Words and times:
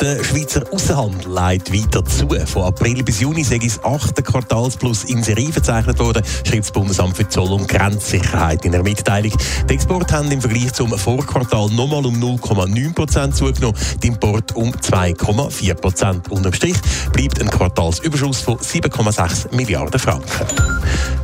Der 0.00 0.22
Schweizer 0.24 0.62
Außenhandel 0.72 1.30
leitet 1.30 1.72
weiter 1.72 2.04
zu. 2.04 2.28
Von 2.46 2.62
April 2.64 3.02
bis 3.02 3.20
Juni 3.20 3.44
sei 3.44 3.58
das 3.58 3.82
achte 3.84 4.22
Quartalsplus 4.22 5.04
in 5.04 5.22
Serie 5.22 5.52
verzeichnet 5.52 5.98
worden, 5.98 6.22
schreibt 6.44 6.64
das 6.64 6.72
Bundesamt 6.72 7.16
für 7.16 7.28
Zoll- 7.28 7.52
und 7.52 7.68
Grenzsicherheit 7.68 8.64
in 8.64 8.72
der 8.72 8.82
Mitteilung. 8.82 9.32
Die 9.68 9.74
Exporte 9.74 10.14
haben 10.14 10.30
im 10.30 10.40
Vergleich 10.40 10.72
zum 10.72 10.90
Vorquartal 10.98 11.70
nochmal 11.70 12.04
um 12.04 12.16
0,9 12.16 12.94
Prozent 12.94 13.36
zugenommen, 13.36 13.78
die 14.02 14.08
Import 14.08 14.54
um 14.56 14.70
2,4 14.70 15.74
Prozent. 15.74 16.30
Unterm 16.30 16.52
Strich 16.52 16.76
bleibt 17.12 17.40
ein 17.40 17.48
Quartalsüberschuss 17.48 18.40
von 18.40 18.58
7,6 18.58 19.54
Milliarden 19.54 20.00
Franken. 20.00 20.73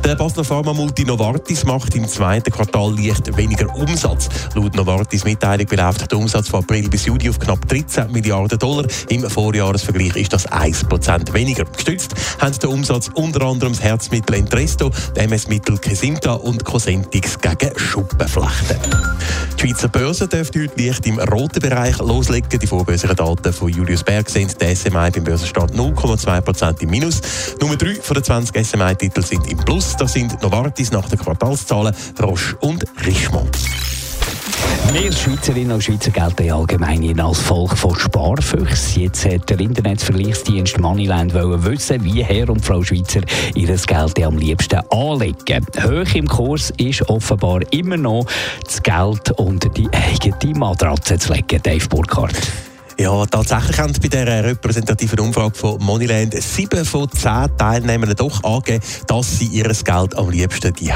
Der 0.03 0.15
Basler 0.15 0.43
Pharma-Multi 0.43 1.05
Novartis 1.05 1.63
macht 1.63 1.95
im 1.95 2.07
zweiten 2.07 2.51
Quartal 2.51 2.95
leicht 2.97 3.37
weniger 3.37 3.73
Umsatz. 3.75 4.29
Laut 4.55 4.75
Novartis 4.75 5.23
Mitteilung 5.23 5.67
beläuft 5.67 6.11
der 6.11 6.17
Umsatz 6.17 6.49
von 6.49 6.63
April 6.63 6.89
bis 6.89 7.05
Juli 7.05 7.29
auf 7.29 7.37
knapp 7.37 7.67
13 7.67 8.11
Milliarden 8.11 8.57
Dollar. 8.57 8.85
Im 9.09 9.29
Vorjahresvergleich 9.29 10.15
ist 10.15 10.33
das 10.33 10.49
1% 10.49 11.33
weniger. 11.33 11.65
Gestützt 11.65 12.15
haben 12.39 12.57
der 12.59 12.69
Umsatz 12.69 13.09
unter 13.13 13.45
anderem 13.45 13.73
das 13.73 13.81
Herzmittel 13.81 14.35
Entresto, 14.35 14.89
das 14.89 15.23
MS-Mittel 15.23 15.77
Kesimta 15.77 16.33
und 16.33 16.65
Cosentix 16.65 17.37
gegen 17.39 17.77
Schuppenflechten. 17.77 18.79
Die 19.61 19.67
Schweizer 19.67 19.89
Börse 19.89 20.27
dürfte 20.27 20.63
heute 20.63 20.81
leicht 20.83 21.05
im 21.05 21.19
roten 21.19 21.59
Bereich 21.59 21.99
loslegen. 21.99 22.59
Die 22.59 22.65
vorbörslichen 22.65 23.15
Daten 23.15 23.53
von 23.53 23.69
Julius 23.69 24.03
Berg 24.03 24.27
sind 24.27 24.59
der 24.59 24.75
SMI 24.75 25.11
beim 25.11 25.23
Börsenstand 25.23 25.75
0,2% 25.75 26.81
im 26.81 26.89
Minus. 26.89 27.21
Nummer 27.59 27.75
3 27.75 27.95
von 28.01 28.15
den 28.15 28.23
20 28.23 28.65
SMI-Titel 28.65 29.21
sind 29.21 29.47
im 29.51 29.59
Plus. 29.59 29.95
Das 29.97 30.13
sind 30.13 30.41
Novartis 30.41 30.91
nach 30.91 31.07
den 31.07 31.19
Quartalszahlen, 31.19 31.95
Roche 32.19 32.55
und 32.61 32.85
Richemont. 33.05 33.55
Wir 34.93 35.11
Schweizerinnen 35.11 35.71
und 35.71 35.83
Schweizer 35.83 36.11
gelten 36.11 36.51
allgemein 36.51 37.19
als 37.19 37.39
Volk 37.39 37.77
von 37.77 37.95
Sparfüchsen. 37.95 39.03
Jetzt 39.03 39.25
hat 39.25 39.49
der 39.49 39.59
Internetvergleichsdienst 39.59 40.79
Moneyland 40.79 41.33
wissen, 41.33 42.03
wie 42.03 42.23
Herr 42.23 42.49
und 42.49 42.63
Frau 42.63 42.83
Schweizer 42.83 43.21
ihr 43.55 43.77
Geld 43.77 44.23
am 44.23 44.37
liebsten 44.37 44.81
anlegen. 44.89 45.65
Hoch 45.81 46.15
im 46.15 46.27
Kurs 46.27 46.71
ist 46.77 47.07
offenbar 47.09 47.61
immer 47.71 47.97
noch 47.97 48.25
das 48.65 48.83
Geld 48.83 49.31
unter 49.37 49.69
die 49.69 49.87
eigene 49.93 50.59
Matratze 50.59 51.17
zu 51.17 51.33
legen. 51.33 51.61
Dave 51.63 51.87
Burkhardt. 51.87 52.70
Ja, 53.01 53.25
tatsächlich 53.25 53.79
haben 53.79 53.93
bei 53.99 54.09
dieser 54.09 54.43
repräsentativen 54.43 55.19
Umfrage 55.21 55.55
von 55.55 55.83
Moneyland 55.83 56.39
sieben 56.39 56.85
von 56.85 57.09
zehn 57.11 57.49
Teilnehmern 57.57 58.13
doch 58.15 58.43
angegeben, 58.43 58.85
dass 59.07 59.39
sie 59.39 59.47
ihr 59.47 59.63
Geld 59.63 60.15
am 60.15 60.29
liebsten 60.29 60.71
die 60.75 60.93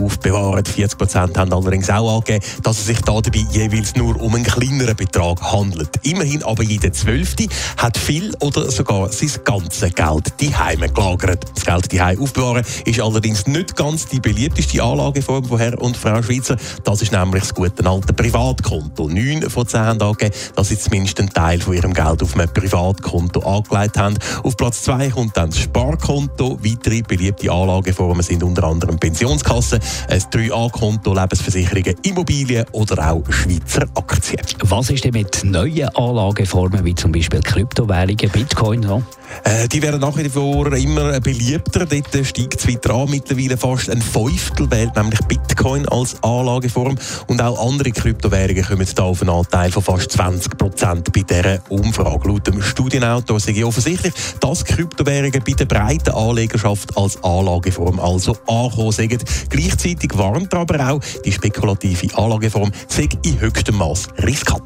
aufbewahren. 0.00 0.64
40 0.64 0.96
Prozent 0.96 1.36
haben 1.36 1.52
allerdings 1.52 1.90
auch 1.90 2.18
angegeben, 2.18 2.44
dass 2.62 2.78
es 2.78 2.86
sich 2.86 3.00
dabei 3.00 3.44
jeweils 3.50 3.96
nur 3.96 4.20
um 4.20 4.36
einen 4.36 4.44
kleineren 4.44 4.94
Betrag 4.94 5.42
handelt. 5.42 5.88
Immerhin 6.04 6.44
aber 6.44 6.62
jeder 6.62 6.92
Zwölfte 6.92 7.48
hat 7.76 7.98
viel 7.98 8.32
oder 8.38 8.70
sogar 8.70 9.10
sein 9.10 9.32
ganzes 9.42 9.92
Geld 9.96 10.32
die 10.40 10.52
gelagert. 10.94 11.44
Das 11.56 11.64
Geld 11.64 11.90
die 11.90 12.00
aufbewahren 12.00 12.64
ist 12.84 13.00
allerdings 13.00 13.48
nicht 13.48 13.74
ganz 13.74 14.06
die 14.06 14.20
beliebteste 14.20 14.80
Anlageform 14.80 15.44
von 15.46 15.58
Herr 15.58 15.76
und 15.82 15.96
Frau 15.96 16.22
Schweizer. 16.22 16.56
Das 16.84 17.02
ist 17.02 17.10
nämlich 17.10 17.42
das 17.42 17.52
gute 17.52 17.84
alte 17.84 18.12
Privatkonto. 18.12 19.08
Neun 19.08 19.50
von 19.50 19.66
zehn 19.66 19.80
haben 19.80 20.00
angegeben, 20.00 20.36
dass 20.54 20.68
sie 20.68 20.78
zumindest 20.78 21.31
Teil 21.32 21.60
von 21.60 21.74
ihrem 21.74 21.92
Geld 21.92 22.22
auf 22.22 22.34
einem 22.34 22.52
Privatkonto 22.52 23.40
angelegt 23.40 23.98
haben. 23.98 24.16
Auf 24.42 24.56
Platz 24.56 24.82
2 24.82 25.10
kommt 25.10 25.36
dann 25.36 25.50
das 25.50 25.58
Sparkonto. 25.58 26.58
Weitere 26.62 27.02
beliebte 27.02 27.50
Anlageformen 27.50 28.22
sind 28.22 28.42
unter 28.42 28.64
anderem 28.64 28.98
Pensionskassen, 28.98 29.80
ein 30.08 30.20
3A-Konto, 30.20 31.14
Lebensversicherungen, 31.14 31.96
Immobilien 32.02 32.66
oder 32.72 33.10
auch 33.10 33.22
Schweizer 33.30 33.86
Aktien. 33.94 34.44
Was 34.64 34.90
ist 34.90 35.04
denn 35.04 35.12
mit 35.12 35.42
neuen 35.44 35.88
Anlageformen 35.96 36.84
wie 36.84 36.94
zum 36.94 37.12
Beispiel 37.12 37.40
Kryptowährungen, 37.40 38.30
Bitcoin? 38.30 38.82
So? 38.82 39.02
Äh, 39.44 39.68
die 39.68 39.82
werden 39.82 40.00
nach 40.00 40.16
wie 40.16 40.28
vor 40.28 40.72
immer 40.72 41.20
beliebter. 41.20 41.86
Dort 41.86 42.26
steigt 42.26 42.60
es 42.60 42.68
weiter 42.68 42.94
an. 42.94 43.10
Mittlerweile 43.10 43.56
fast 43.56 43.90
ein 43.90 44.02
Fünftel 44.02 44.70
wählt 44.70 44.96
nämlich 44.96 45.20
Bitcoin 45.20 45.88
als 45.88 46.22
Anlageform. 46.22 46.96
Und 47.26 47.42
auch 47.42 47.66
andere 47.66 47.90
Kryptowährungen 47.90 48.64
kommen 48.64 48.86
da 48.94 49.02
auf 49.02 49.20
einen 49.20 49.30
Anteil 49.30 49.70
von 49.70 49.82
fast 49.82 50.12
20 50.12 50.56
Prozent 50.58 51.12
bei 51.12 51.22
dieser 51.22 51.60
Umfrage. 51.68 52.28
Laut 52.28 52.46
dem 52.46 52.62
Studienautor 52.62 53.38
ich 53.46 53.64
offensichtlich, 53.64 54.12
dass 54.40 54.64
Kryptowährungen 54.64 55.42
bei 55.44 55.52
der 55.52 55.66
breiten 55.66 56.10
Anlegerschaft 56.10 56.96
als 56.96 57.22
Anlageform 57.22 57.98
also 58.00 58.36
angekommen 58.46 58.92
sind. 58.92 59.24
Gleichzeitig 59.50 60.16
warnt 60.16 60.52
aber 60.54 60.90
auch, 60.90 61.00
die 61.24 61.32
spekulative 61.32 62.16
Anlageform 62.16 62.70
sei 62.88 63.08
in 63.22 63.40
höchstem 63.40 63.76
Maß 63.76 64.08
riskant. 64.22 64.62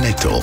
Netto, 0.00 0.42